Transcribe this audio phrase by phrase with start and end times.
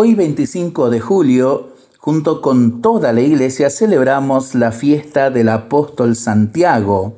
[0.00, 7.16] Hoy 25 de julio, junto con toda la iglesia, celebramos la fiesta del apóstol Santiago.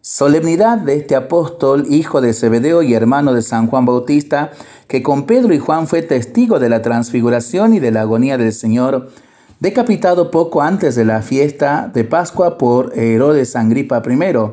[0.00, 4.52] Solemnidad de este apóstol, hijo de Zebedeo y hermano de San Juan Bautista,
[4.86, 8.52] que con Pedro y Juan fue testigo de la transfiguración y de la agonía del
[8.52, 9.10] Señor,
[9.58, 14.52] decapitado poco antes de la fiesta de Pascua por Herodes Angripa I.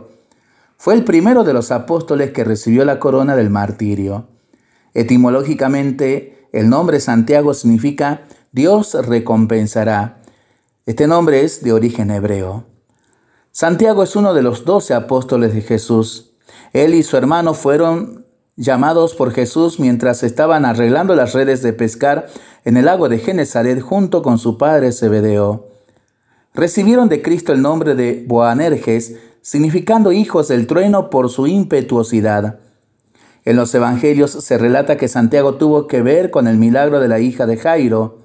[0.77, 4.25] Fue el primero de los apóstoles que recibió la corona del martirio.
[4.95, 8.21] Etimológicamente, el nombre Santiago significa
[8.53, 10.21] Dios recompensará.
[10.85, 12.63] Este nombre es de origen hebreo.
[13.51, 16.31] Santiago es uno de los doce apóstoles de Jesús.
[16.71, 22.27] Él y su hermano fueron llamados por Jesús mientras estaban arreglando las redes de pescar
[22.63, 25.67] en el lago de Genezaret junto con su padre Zebedeo.
[26.53, 32.59] Recibieron de Cristo el nombre de Boanerges, significando hijos del trueno por su impetuosidad.
[33.45, 37.19] En los evangelios se relata que Santiago tuvo que ver con el milagro de la
[37.19, 38.17] hija de Jairo.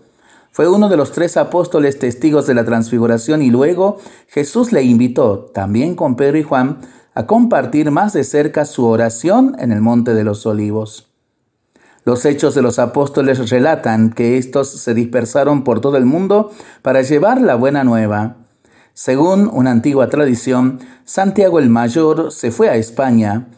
[0.50, 5.50] Fue uno de los tres apóstoles testigos de la transfiguración y luego Jesús le invitó,
[5.52, 6.78] también con Pedro y Juan,
[7.14, 11.10] a compartir más de cerca su oración en el Monte de los Olivos.
[12.06, 17.02] Los hechos de los apóstoles relatan que estos se dispersaron por todo el mundo para
[17.02, 18.36] llevar la buena nueva.
[18.94, 23.48] Según una antigua tradición, Santiago el Mayor se fue a España,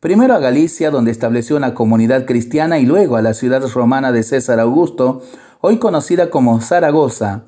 [0.00, 4.22] primero a Galicia, donde estableció una comunidad cristiana, y luego a la ciudad romana de
[4.22, 5.22] César Augusto,
[5.60, 7.44] hoy conocida como Zaragoza.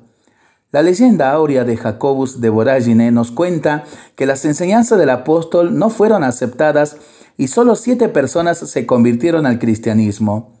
[0.71, 3.83] La leyenda áurea de Jacobus de Vorágine nos cuenta
[4.15, 6.97] que las enseñanzas del apóstol no fueron aceptadas
[7.37, 10.53] y solo siete personas se convirtieron al cristianismo.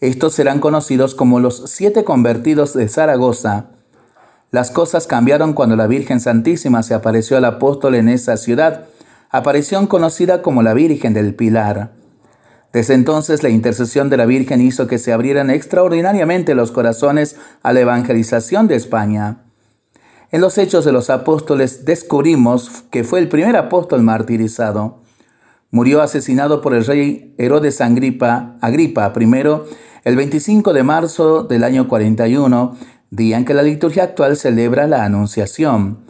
[0.00, 3.66] Estos serán conocidos como los siete convertidos de Zaragoza.
[4.50, 8.86] Las cosas cambiaron cuando la Virgen Santísima se apareció al apóstol en esa ciudad,
[9.36, 11.90] aparición conocida como la Virgen del Pilar.
[12.72, 17.72] Desde entonces la intercesión de la Virgen hizo que se abrieran extraordinariamente los corazones a
[17.72, 19.38] la evangelización de España.
[20.30, 25.00] En los Hechos de los Apóstoles descubrimos que fue el primer apóstol martirizado.
[25.72, 29.32] Murió asesinado por el rey Herodes Agripa, Agripa I
[30.04, 32.76] el 25 de marzo del año 41,
[33.10, 36.03] día en que la liturgia actual celebra la Anunciación.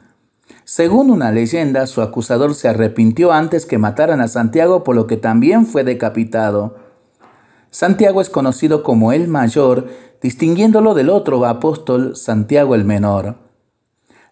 [0.64, 5.18] Según una leyenda, su acusador se arrepintió antes que mataran a Santiago, por lo que
[5.18, 6.76] también fue decapitado.
[7.70, 9.88] Santiago es conocido como el mayor,
[10.22, 13.36] distinguiéndolo del otro apóstol Santiago el menor.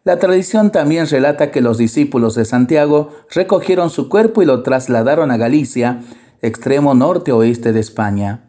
[0.05, 5.31] La tradición también relata que los discípulos de Santiago recogieron su cuerpo y lo trasladaron
[5.31, 6.01] a Galicia,
[6.41, 8.45] extremo norte-oeste de España.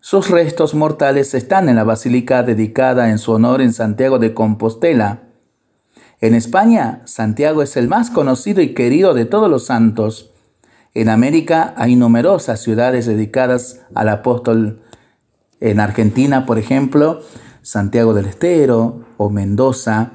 [0.00, 5.27] Sus restos mortales están en la basílica dedicada en su honor en Santiago de Compostela.
[6.20, 10.32] En España, Santiago es el más conocido y querido de todos los santos.
[10.92, 14.82] En América hay numerosas ciudades dedicadas al apóstol.
[15.60, 17.20] En Argentina, por ejemplo,
[17.62, 20.10] Santiago del Estero o Mendoza.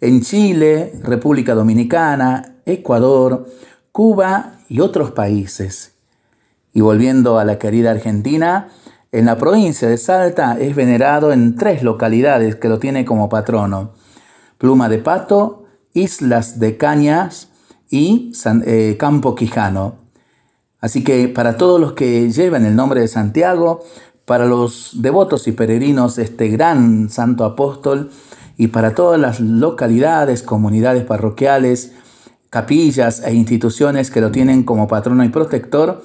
[0.00, 3.46] En Chile, República Dominicana, Ecuador,
[3.92, 5.92] Cuba y otros países.
[6.72, 8.70] Y volviendo a la querida Argentina,
[9.12, 13.92] en la provincia de Salta es venerado en tres localidades que lo tiene como patrono.
[14.64, 17.48] Pluma de Pato, Islas de Cañas
[17.90, 18.32] y
[18.64, 19.96] eh, Campo Quijano.
[20.80, 23.84] Así que para todos los que llevan el nombre de Santiago,
[24.24, 28.10] para los devotos y peregrinos de este gran santo apóstol
[28.56, 31.92] y para todas las localidades, comunidades parroquiales,
[32.48, 36.02] capillas e instituciones que lo tienen como patrono y protector,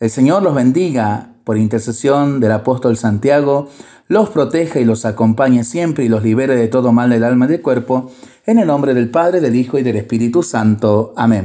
[0.00, 3.68] el Señor los bendiga por intercesión del apóstol Santiago,
[4.08, 7.50] los proteja y los acompañe siempre y los libere de todo mal del alma y
[7.50, 8.10] del cuerpo,
[8.46, 11.14] en el nombre del Padre, del Hijo y del Espíritu Santo.
[11.16, 11.44] Amén.